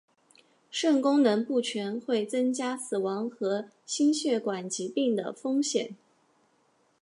[0.71, 5.95] 肾功能不全会增加死亡和心血管疾病的风险。